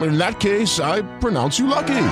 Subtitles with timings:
[0.00, 2.08] In that case, I pronounce you lucky.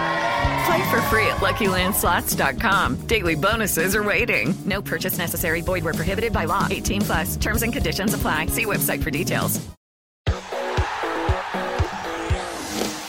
[0.66, 3.06] Play for free at LuckyLandSlots.com.
[3.06, 4.54] Daily bonuses are waiting.
[4.66, 5.62] No purchase necessary.
[5.62, 6.66] Void where prohibited by law.
[6.70, 7.36] 18 plus.
[7.36, 8.46] Terms and conditions apply.
[8.46, 9.60] See website for details.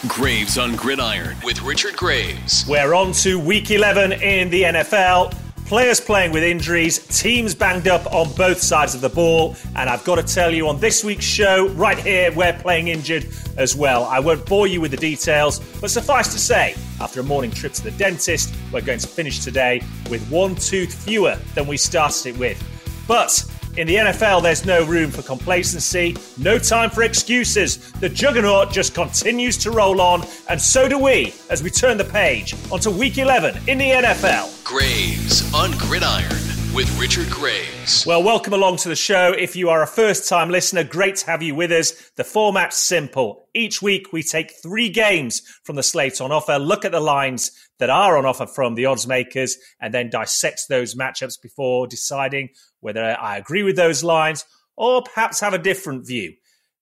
[0.07, 2.65] Graves on Gridiron with Richard Graves.
[2.67, 5.33] We're on to week 11 in the NFL.
[5.71, 10.03] Players playing with injuries, teams banged up on both sides of the ball, and I've
[10.03, 14.03] got to tell you on this week's show, right here, we're playing injured as well.
[14.03, 17.71] I won't bore you with the details, but suffice to say, after a morning trip
[17.71, 22.35] to the dentist, we're going to finish today with one tooth fewer than we started
[22.35, 22.61] it with.
[23.07, 23.41] But
[23.77, 27.91] in the NFL, there's no room for complacency, no time for excuses.
[27.93, 32.03] The juggernaut just continues to roll on, and so do we as we turn the
[32.03, 34.63] page onto week 11 in the NFL.
[34.63, 36.29] Graves on Gridiron
[36.73, 38.05] with Richard Graves.
[38.05, 39.33] Well, welcome along to the show.
[39.33, 42.11] If you are a first time listener, great to have you with us.
[42.15, 43.40] The format's simple.
[43.53, 47.51] Each week, we take three games from the slate on offer, look at the lines
[47.79, 52.49] that are on offer from the odds makers, and then dissect those matchups before deciding
[52.79, 54.45] whether I agree with those lines
[54.77, 56.33] or perhaps have a different view.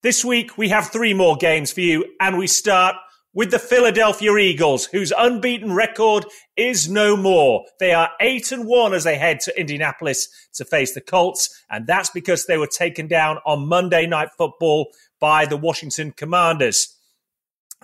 [0.04, 2.96] This week, we have three more games for you, and we start
[3.34, 6.26] with the Philadelphia Eagles, whose unbeaten record
[6.56, 7.64] is no more.
[7.80, 11.86] They are 8 and 1 as they head to Indianapolis to face the Colts, and
[11.86, 14.88] that's because they were taken down on Monday Night Football
[15.20, 16.96] by the Washington Commanders.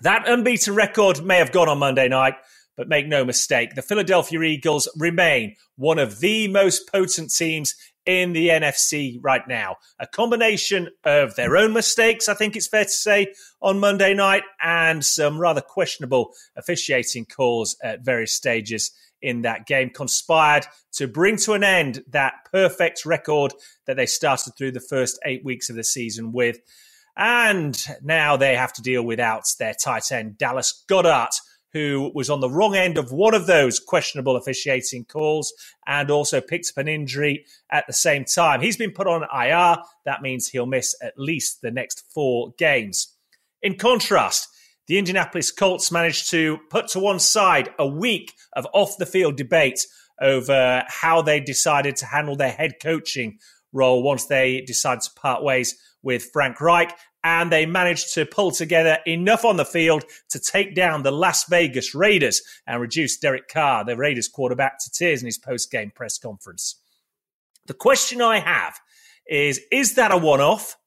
[0.01, 2.35] That unbeaten record may have gone on Monday night,
[2.75, 7.73] but make no mistake, the Philadelphia Eagles remain one of the most potent teams
[8.05, 9.77] in the NFC right now.
[9.99, 14.43] A combination of their own mistakes, I think it's fair to say, on Monday night,
[14.61, 18.91] and some rather questionable officiating calls at various stages
[19.21, 23.53] in that game conspired to bring to an end that perfect record
[23.87, 26.59] that they started through the first eight weeks of the season with.
[27.17, 31.33] And now they have to deal without their tight end, Dallas Goedert
[31.75, 35.53] who was on the wrong end of one of those questionable officiating calls
[35.85, 38.61] and also picked up an injury at the same time.
[38.61, 39.83] He's been put on IR.
[40.05, 43.13] That means he'll miss at least the next four games.
[43.61, 44.47] In contrast,
[44.87, 49.35] the Indianapolis Colts managed to put to one side a week of off the field
[49.35, 49.85] debate
[50.21, 53.37] over how they decided to handle their head coaching
[53.73, 58.51] role once they decided to part ways with Frank Reich and they managed to pull
[58.51, 63.47] together enough on the field to take down the Las Vegas Raiders and reduce Derek
[63.47, 66.79] Carr, the Raiders quarterback, to tears in his post game press conference.
[67.65, 68.79] The question I have
[69.27, 70.77] is Is that a one off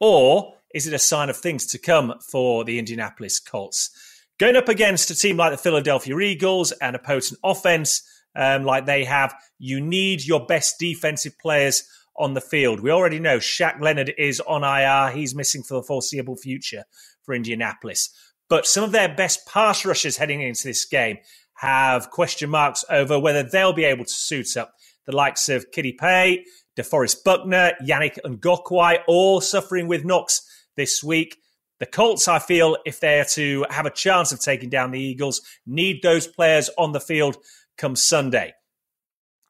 [0.00, 3.90] or is it a sign of things to come for the Indianapolis Colts?
[4.38, 8.02] Going up against a team like the Philadelphia Eagles and a potent offense
[8.34, 11.88] um, like they have, you need your best defensive players
[12.18, 12.80] on the field.
[12.80, 15.14] We already know Shaq Leonard is on IR.
[15.14, 16.84] He's missing for the foreseeable future
[17.22, 18.10] for Indianapolis.
[18.48, 21.18] But some of their best pass rushers heading into this game
[21.54, 24.74] have question marks over whether they'll be able to suit up.
[25.06, 26.44] The likes of Kwity Paye,
[26.76, 30.42] DeForest Buckner, Yannick Ngakoue, all suffering with knocks
[30.76, 31.38] this week.
[31.78, 35.42] The Colts, I feel, if they're to have a chance of taking down the Eagles,
[35.66, 37.36] need those players on the field
[37.76, 38.54] come Sunday.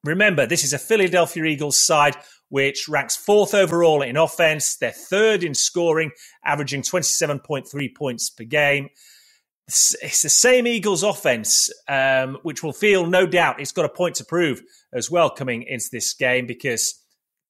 [0.04, 2.16] Remember, this is a Philadelphia Eagles side
[2.48, 4.76] which ranks fourth overall in offense.
[4.76, 6.12] They're third in scoring,
[6.44, 8.88] averaging 27.3 points per game.
[9.66, 14.14] It's, the same Eagles offense, um, which will feel no doubt it's got a point
[14.16, 14.62] to prove
[14.92, 17.02] as well coming into this game because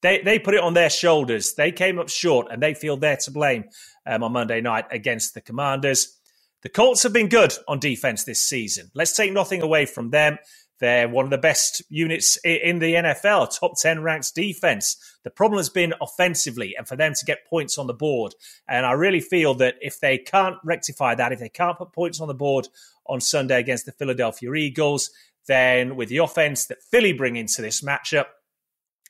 [0.02, 1.54] They, they put it on their shoulders.
[1.54, 3.64] They came up short and they feel they're to blame
[4.06, 6.16] um, on Monday night against the Commanders.
[6.62, 8.90] The Colts have been good on defense this season.
[8.94, 10.38] Let's take nothing away from them.
[10.78, 14.96] They're one of the best units in the NFL, top 10 ranks defense.
[15.24, 18.34] The problem has been offensively and for them to get points on the board.
[18.68, 22.20] And I really feel that if they can't rectify that, if they can't put points
[22.20, 22.68] on the board
[23.06, 25.10] on Sunday against the Philadelphia Eagles,
[25.46, 28.26] then with the offense that Philly bring into this matchup,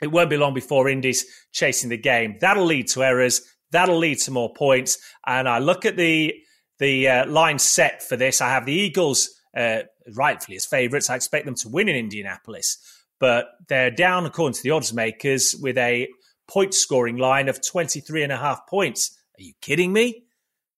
[0.01, 2.37] it won't be long before Indy's chasing the game.
[2.41, 3.43] That'll lead to errors.
[3.71, 4.99] That'll lead to more points.
[5.27, 6.35] And I look at the
[6.79, 8.43] the uh, line set for this.
[8.43, 9.83] I have the Eagles uh,
[10.15, 11.11] rightfully as favourites.
[11.11, 12.79] I expect them to win in Indianapolis,
[13.19, 16.09] but they're down according to the odds makers with a
[16.47, 19.19] point scoring line of 23 and a half points.
[19.39, 20.23] Are you kidding me?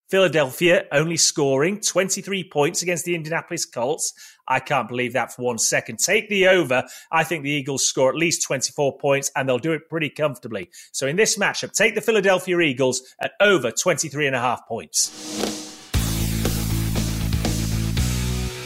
[0.09, 4.15] Philadelphia only scoring 23 points against the Indianapolis Colts.
[4.47, 5.99] I can't believe that for one second.
[5.99, 6.85] Take the over.
[7.13, 10.71] I think the Eagles score at least 24 points and they'll do it pretty comfortably.
[10.93, 15.48] So in this matchup, take the Philadelphia Eagles at over 23 and a half points.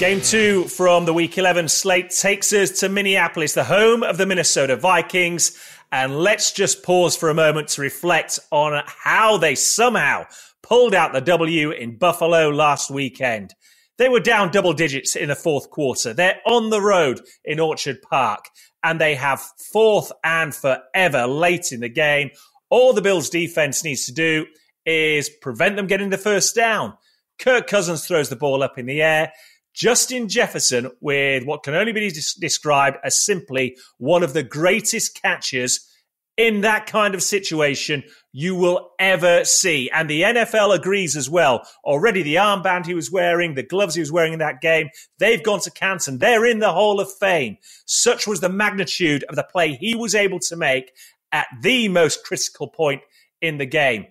[0.02, 4.26] Game two from the Week 11 slate takes us to Minneapolis, the home of the
[4.26, 5.56] Minnesota Vikings.
[5.92, 10.26] And let's just pause for a moment to reflect on how they somehow
[10.60, 13.54] pulled out the W in Buffalo last weekend.
[13.96, 16.12] They were down double digits in the fourth quarter.
[16.12, 18.46] They're on the road in Orchard Park,
[18.82, 19.40] and they have
[19.72, 22.30] fourth and forever late in the game.
[22.70, 24.46] All the Bills' defense needs to do
[24.84, 26.94] is prevent them getting the first down.
[27.38, 29.32] Kirk Cousins throws the ball up in the air.
[29.74, 35.88] Justin Jefferson with what can only be described as simply one of the greatest catches
[36.36, 38.02] in that kind of situation
[38.32, 39.90] you will ever see.
[39.90, 41.66] And the NFL agrees as well.
[41.84, 44.88] Already the armband he was wearing, the gloves he was wearing in that game,
[45.18, 46.18] they've gone to Canton.
[46.18, 47.58] They're in the Hall of Fame.
[47.84, 50.92] Such was the magnitude of the play he was able to make
[51.32, 53.02] at the most critical point
[53.40, 54.06] in the game.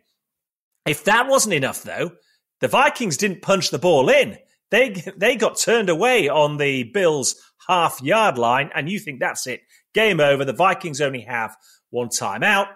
[0.85, 2.11] If that wasn't enough, though,
[2.59, 4.37] the Vikings didn't punch the ball in.
[4.71, 7.35] They they got turned away on the Bills
[7.68, 9.62] half yard line, and you think that's it?
[9.94, 10.45] Game over.
[10.45, 11.56] The Vikings only have
[11.89, 12.68] one timeout.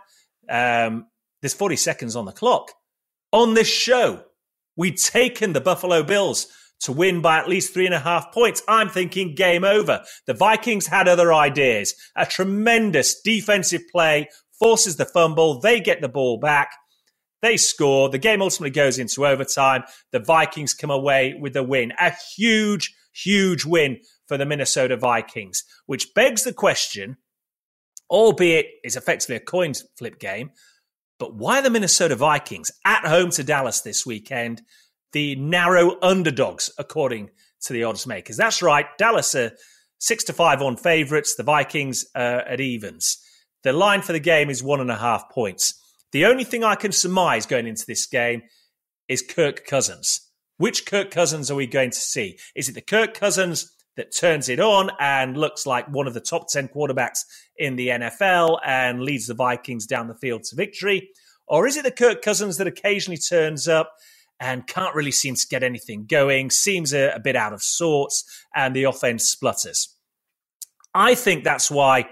[0.50, 1.07] Um,
[1.42, 2.71] there's 40 seconds on the clock.
[3.31, 4.24] On this show,
[4.75, 6.47] we'd taken the Buffalo Bills
[6.81, 8.62] to win by at least three and a half points.
[8.68, 10.03] I'm thinking game over.
[10.27, 11.95] The Vikings had other ideas.
[12.15, 15.59] A tremendous defensive play forces the fumble.
[15.59, 16.71] They get the ball back.
[17.41, 18.09] They score.
[18.09, 19.83] The game ultimately goes into overtime.
[20.11, 21.93] The Vikings come away with a win.
[21.99, 27.17] A huge, huge win for the Minnesota Vikings, which begs the question,
[28.09, 30.51] albeit it's effectively a coin flip game,
[31.19, 34.61] but why the Minnesota Vikings at home to Dallas this weekend,
[35.13, 37.29] the narrow underdogs, according
[37.61, 38.37] to the odds makers?
[38.37, 38.85] That's right.
[38.97, 39.51] Dallas are
[39.99, 41.35] six to five on favourites.
[41.35, 43.17] The Vikings are at evens.
[43.63, 45.81] The line for the game is one and a half points.
[46.12, 48.44] The only thing I can surmise going into this game
[49.07, 50.22] is Kirk Cousins.
[50.57, 52.38] Which Kirk Cousins are we going to see?
[52.56, 56.22] Is it the Kirk Cousins that turns it on and looks like one of the
[56.22, 57.19] top 10 quarterbacks
[57.57, 61.10] in the NFL and leads the Vikings down the field to victory?
[61.48, 63.94] Or is it the Kirk Cousins that occasionally turns up
[64.40, 68.24] and can't really seem to get anything going, seems a, a bit out of sorts,
[68.54, 69.96] and the offense splutters?
[70.94, 72.07] I think that's why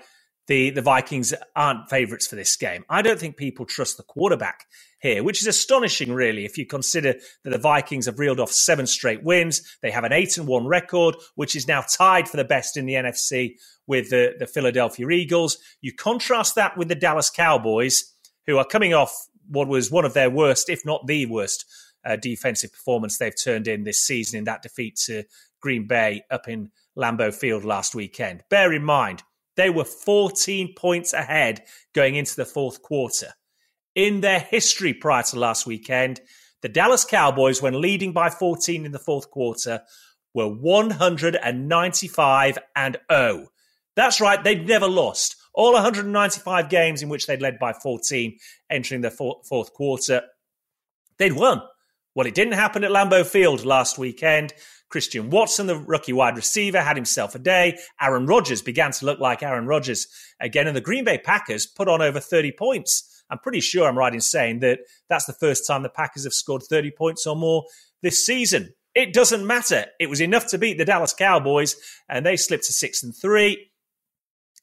[0.48, 2.84] the, the Vikings aren't favourites for this game.
[2.90, 4.66] I don't think people trust the quarterback
[5.00, 8.85] here, which is astonishing, really, if you consider that the Vikings have reeled off seven
[8.88, 9.62] straight wins.
[9.81, 12.85] They have an eight and one record, which is now tied for the best in
[12.85, 13.56] the NFC
[13.88, 15.57] with the, the Philadelphia Eagles.
[15.81, 18.14] You contrast that with the Dallas Cowboys,
[18.45, 21.66] who are coming off what was one of their worst, if not the worst,
[22.06, 25.23] uh, defensive performance they've turned in this season in that defeat to
[25.62, 28.44] Green Bay up in Lambeau Field last weekend.
[28.50, 29.23] Bear in mind,
[29.56, 33.33] they were 14 points ahead going into the fourth quarter.
[33.95, 36.22] In their history prior to last weekend,
[36.62, 39.81] the Dallas Cowboys, when leading by 14 in the fourth quarter,
[40.33, 43.48] were 195 and 0.
[43.95, 45.36] That's right, they'd never lost.
[45.54, 48.40] All 195 games in which they'd led by 14
[48.72, 50.24] entering the fourth quarter,
[51.18, 51.62] they'd won.
[52.16, 54.54] Well, it didn't happen at Lambeau Field last weekend.
[54.94, 57.80] Christian Watson, the rookie wide receiver, had himself a day.
[58.00, 60.06] Aaron Rodgers began to look like Aaron Rodgers
[60.40, 60.68] again.
[60.68, 63.23] And the Green Bay Packers put on over 30 points.
[63.28, 66.33] I'm pretty sure I'm right in saying that that's the first time the Packers have
[66.33, 67.64] scored 30 points or more
[68.04, 68.76] this season.
[68.94, 69.88] It doesn't matter.
[70.00, 71.76] It was enough to beat the Dallas Cowboys,
[72.07, 73.71] and they slipped to six and three.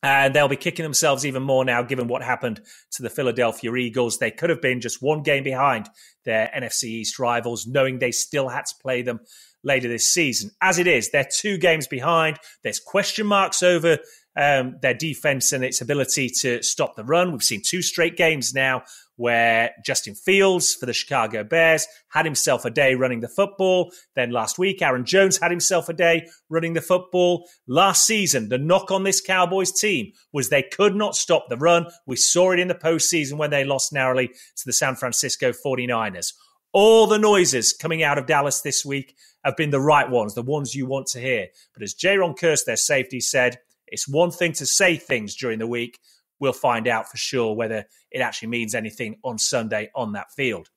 [0.05, 2.61] And they'll be kicking themselves even more now, given what happened
[2.93, 4.19] to the Philadelphia Eagles.
[4.19, 5.91] They could have been just one game behind
[6.25, 9.19] their NFC East rivals, knowing they still had to play them
[9.63, 10.51] later this season.
[10.61, 12.39] As it is, they're two games behind.
[12.63, 13.99] There's question marks over
[14.37, 17.33] um, their defense and its ability to stop the run.
[17.33, 18.85] We've seen two straight games now
[19.17, 23.93] where Justin Fields for the Chicago Bears had himself a day running the football.
[24.15, 27.47] Then last week, Aaron Jones had himself a day running the football.
[27.67, 31.87] Last season, the knock on this Cowboys team was they could not stop the run.
[32.07, 36.33] We saw it in the postseason when they lost narrowly to the San Francisco 49ers.
[36.73, 40.43] All the noises coming out of Dallas this week have been the right ones, the
[40.43, 41.49] ones you want to hear.
[41.75, 43.59] But as Jayron Kearse, their safety, said,
[43.89, 45.99] it's one thing to say things during the week,
[46.39, 50.71] we'll find out for sure whether it actually means anything on Sunday on that field.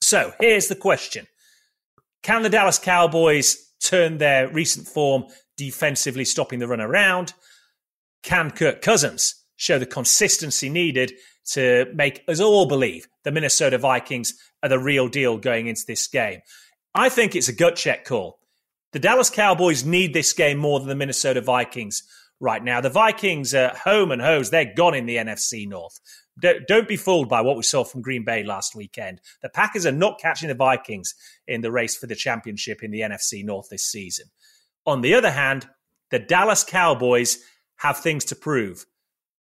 [0.00, 1.26] So here's the question
[2.22, 5.24] Can the Dallas Cowboys turn their recent form
[5.56, 7.32] defensively, stopping the run around?
[8.22, 11.12] Can Kirk Cousins show the consistency needed
[11.52, 16.06] to make us all believe the Minnesota Vikings are the real deal going into this
[16.06, 16.40] game?
[16.94, 18.38] I think it's a gut check call.
[18.92, 22.02] The Dallas Cowboys need this game more than the Minnesota Vikings
[22.40, 22.80] right now.
[22.80, 24.50] The Vikings are home and hose.
[24.50, 26.00] They're gone in the NFC North.
[26.38, 29.20] Don't be fooled by what we saw from Green Bay last weekend.
[29.42, 31.14] The Packers are not catching the Vikings
[31.46, 34.26] in the race for the championship in the NFC North this season.
[34.84, 35.66] On the other hand,
[36.10, 37.38] the Dallas Cowboys
[37.76, 38.84] have things to prove,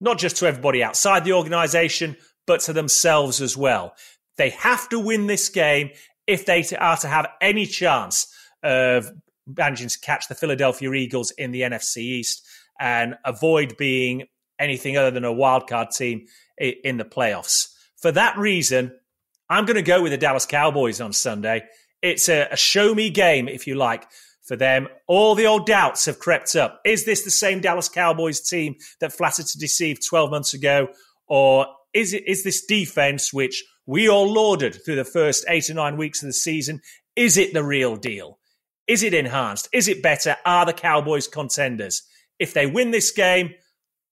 [0.00, 2.16] not just to everybody outside the organization,
[2.46, 3.94] but to themselves as well.
[4.36, 5.90] They have to win this game
[6.26, 9.10] if they are to have any chance of
[9.46, 12.46] managing to catch the Philadelphia Eagles in the NFC East
[12.78, 14.24] and avoid being
[14.58, 16.26] anything other than a wildcard team
[16.58, 17.74] in the playoffs.
[17.96, 18.92] For that reason,
[19.48, 21.64] I'm going to go with the Dallas Cowboys on Sunday.
[22.02, 24.06] It's a, a, show me game, if you like,
[24.50, 24.88] for them.
[25.06, 26.80] All the old doubts have crept up.
[26.84, 30.88] Is this the same Dallas Cowboys team that flattered to deceive 12 months ago?
[31.28, 35.74] Or is it is this defense, which we all lauded through the first eight or
[35.74, 36.80] nine weeks of the season,
[37.14, 38.40] is it the real deal?
[38.88, 39.68] Is it enhanced?
[39.72, 40.36] Is it better?
[40.44, 42.02] Are the Cowboys contenders?
[42.40, 43.54] If they win this game,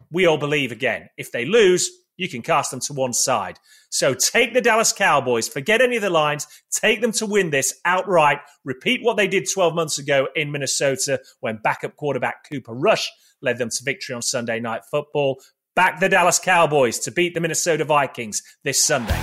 [0.09, 1.09] we all believe again.
[1.17, 3.59] If they lose, you can cast them to one side.
[3.89, 7.81] So take the Dallas Cowboys, forget any of the lines, take them to win this
[7.87, 8.41] outright.
[8.65, 13.11] Repeat what they did 12 months ago in Minnesota when backup quarterback Cooper Rush
[13.41, 15.41] led them to victory on Sunday Night Football.
[15.75, 19.19] Back the Dallas Cowboys to beat the Minnesota Vikings this Sunday.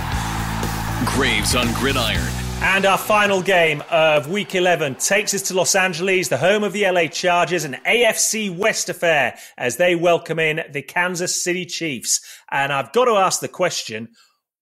[1.04, 2.45] Graves on Gridiron.
[2.62, 6.72] And our final game of week 11 takes us to Los Angeles, the home of
[6.72, 12.20] the LA Chargers, an AFC West affair as they welcome in the Kansas City Chiefs.
[12.50, 14.08] And I've got to ask the question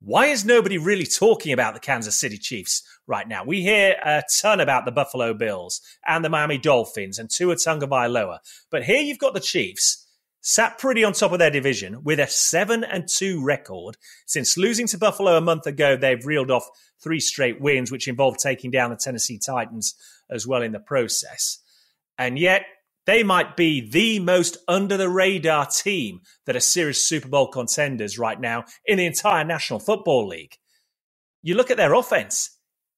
[0.00, 3.42] why is nobody really talking about the Kansas City Chiefs right now?
[3.42, 8.40] We hear a ton about the Buffalo Bills and the Miami Dolphins and Tua Tagovailoa.
[8.70, 10.03] But here you've got the Chiefs
[10.44, 13.96] sat pretty on top of their division with a 7 and 2 record.
[14.26, 16.68] Since losing to Buffalo a month ago, they've reeled off
[17.02, 19.94] three straight wins, which involved taking down the Tennessee Titans
[20.30, 21.60] as well in the process.
[22.18, 22.66] And yet,
[23.06, 28.18] they might be the most under the radar team that are serious Super Bowl contenders
[28.18, 30.56] right now in the entire National Football League.
[31.42, 32.53] You look at their offense,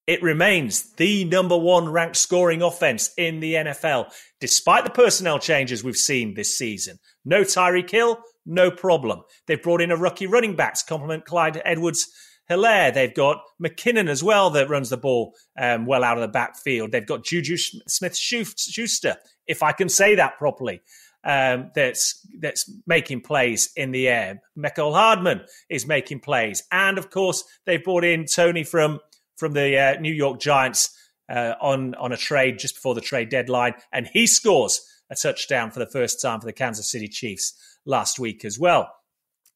[0.07, 5.83] it remains the number one ranked scoring offense in the NFL, despite the personnel changes
[5.83, 6.99] we've seen this season.
[7.25, 9.23] No Tyreek Hill, no problem.
[9.47, 12.09] They've brought in a rookie running back to complement Clyde Edwards
[12.49, 12.95] Helaire.
[12.95, 16.93] They've got McKinnon as well that runs the ball um, well out of the backfield.
[16.93, 19.17] They've got Juju Smith Schuster,
[19.49, 20.83] if I can say that properly.
[21.25, 24.41] Um, that's that's making plays in the air.
[24.57, 29.01] Mecole Hardman is making plays, and of course they've brought in Toney from
[29.37, 30.91] from the uh, New York Giants
[31.29, 35.71] uh, on on a trade just before the trade deadline, and he scores a touchdown
[35.71, 38.93] for the first time for the Kansas City Chiefs last week as well.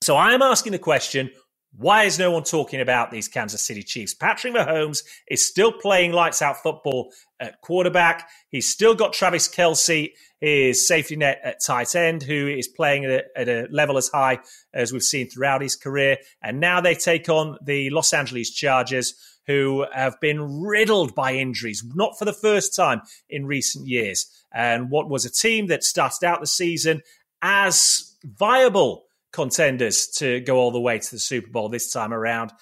[0.03, 1.31] So I am asking the question:
[1.77, 4.13] Why is no one talking about these Kansas City Chiefs?
[4.13, 8.29] Patrick Mahomes is still playing lights out football at quarterback.
[8.51, 13.11] He's still got Travis Kelce, his safety net at tight end, who is playing at
[13.11, 14.41] a, at a level as high
[14.75, 16.19] as we've seen throughout his career.
[16.43, 19.15] And now they take on the Los Angeles Chargers
[19.47, 24.27] who have been riddled by injuries, not for the first time in recent years.
[24.53, 27.03] And what was a team that started out the season
[27.43, 32.53] as viable contenders to go all the way to the Super Bowl this time around.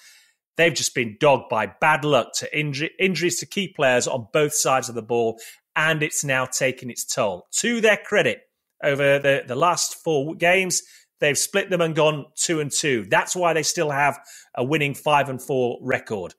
[0.57, 4.53] They've just been dogged by bad luck to injury, injuries to key players on both
[4.53, 5.39] sides of the ball,
[5.75, 7.47] and it's now taken its toll.
[7.59, 8.41] To their credit,
[8.83, 10.81] over the, the last four games,
[11.19, 13.05] they've split them and gone two and two.
[13.09, 14.19] That's why they still have
[14.55, 16.33] a winning five and four record.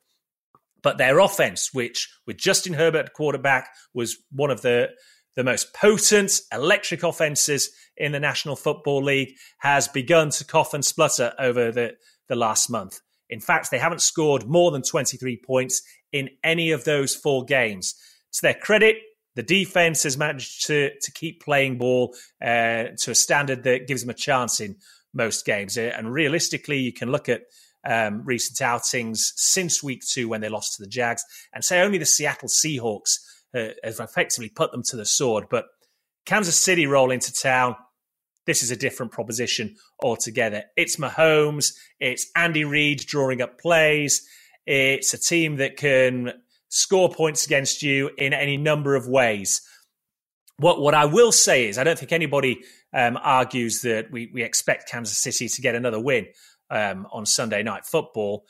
[0.83, 4.89] But their offense, which with Justin Herbert quarterback, was one of the
[5.37, 10.85] the most potent electric offenses in the National Football League, has begun to cough and
[10.85, 11.97] splutter over the,
[12.29, 13.01] the last month.
[13.29, 15.83] In fact, they haven't scored more than 23 points
[16.13, 17.95] in any of those four games.
[18.33, 18.97] To their credit,
[19.37, 24.03] The defense has managed to to keep playing ball uh, to a standard that gives
[24.03, 24.77] them a chance in
[25.15, 25.79] most games.
[25.79, 27.43] Uh, and realistically, you can look at
[27.85, 31.99] um, recent outings since week two when they lost to the Jags and say only
[31.99, 33.19] the Seattle Seahawks
[33.55, 35.45] uh, have effectively put them to the sword.
[35.51, 35.67] But
[36.27, 37.77] Kansas City roll into town.
[38.47, 40.65] This is a different proposition altogether.
[40.77, 44.27] It's Mahomes, it's Andy Reid drawing up plays.
[44.67, 46.33] It's a team that can
[46.69, 49.63] score points against you in any number of ways.
[50.57, 52.61] What what I will say is, I don't think anybody
[52.93, 56.27] um, argues that we we expect Kansas City to get another win
[56.71, 58.45] um, on Sunday night football.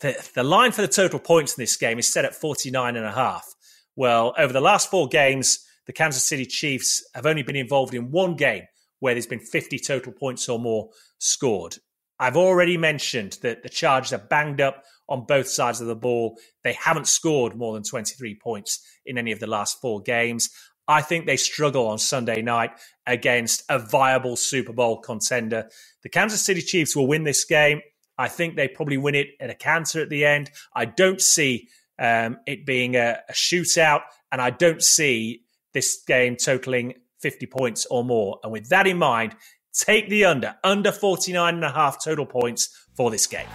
[0.00, 3.06] The, the line for the total points in this game is set at 49 and
[3.06, 3.54] a half.
[3.96, 8.10] Well, over the last four games, the Kansas City Chiefs have only been involved in
[8.10, 8.64] one game
[9.00, 11.76] where there's been 50 total points or more scored.
[12.18, 16.38] I've already mentioned that the Chargers are banged up on both sides of the ball.
[16.62, 20.48] They haven't scored more than 23 points in any of the last four games.
[20.86, 22.70] I think they struggle on Sunday night
[23.06, 25.68] against a viable Super Bowl contender.
[26.02, 27.80] The Kansas City Chiefs will win this game.
[28.18, 30.50] I think they probably win it at a canter at the end.
[30.74, 31.68] I don't see
[31.98, 37.86] um, it being a, a shootout, and I don't see this game totaling 50 points
[37.90, 38.38] or more.
[38.42, 39.36] And with that in mind,
[39.72, 43.46] take the under, under 49 and a half total points for this game.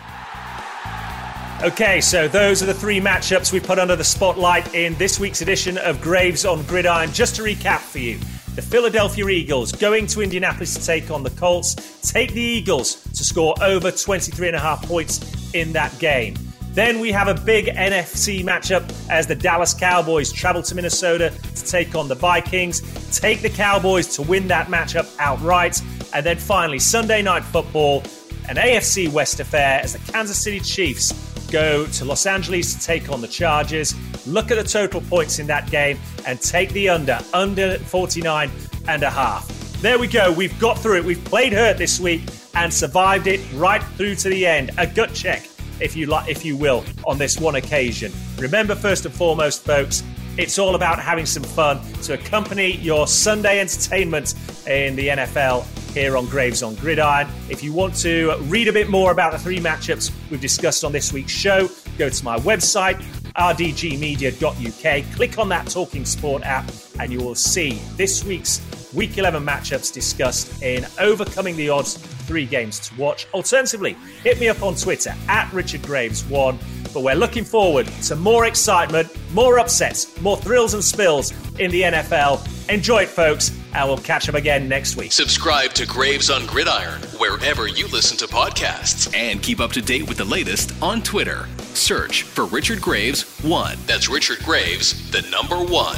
[1.63, 5.41] Okay, so those are the three matchups we put under the spotlight in this week's
[5.41, 7.11] edition of Graves on Gridiron.
[7.11, 8.19] Just to recap for you,
[8.53, 11.75] the Philadelphia Eagles going to Indianapolis to take on the Colts.
[12.01, 16.35] Take the Eagles to score over 23 and a half points in that game.
[16.77, 21.65] Then we have a big NFC matchup as the Dallas Cowboys travel to Minnesota to
[21.65, 22.81] take on the Vikings.
[23.19, 25.81] Take the Cowboys to win that matchup outright.
[26.13, 28.03] And then finally, Sunday night football,
[28.47, 31.13] an AFC West affair as the Kansas City Chiefs
[31.49, 33.95] go to Los Angeles to take on the Chargers.
[34.27, 38.51] Look at the total points in that game and take the under, under 49
[38.87, 39.47] and a half.
[39.81, 40.31] There we go.
[40.31, 41.05] We've got through it.
[41.05, 42.21] We've played hurt this week
[42.53, 44.69] and survived it right through to the end.
[44.77, 45.47] A gut check
[45.79, 48.11] if you like, if you will, on this one occasion.
[48.37, 50.03] Remember, first and foremost, folks,
[50.37, 54.35] it's all about having some fun to accompany your Sunday entertainment
[54.67, 57.27] in the NFL here on Graves on Gridiron.
[57.49, 60.91] If you want to read a bit more about the three matchups we've discussed on
[60.91, 63.01] this week's show, go to my website,
[63.35, 68.61] rdgmedia.uk, click on that Talking Sport app, and you will see this week's
[68.97, 73.27] Week 11 matchups discussed in Overcoming the Odds three games to watch.
[73.31, 76.57] Alternatively, hit me up on Twitter at Richard Graves1.
[76.95, 81.83] But we're looking forward to more excitement, more upsets, more thrills and spills in the
[81.83, 82.41] NFL.
[82.69, 85.11] Enjoy it, folks, and we'll catch up again next week.
[85.11, 90.07] Subscribe to Graves on Gridiron wherever you listen to podcasts and keep up to date
[90.07, 91.47] with the latest on Twitter.
[91.75, 93.77] Search for Richard Graves 1.
[93.85, 95.97] That's Richard Graves, the number one.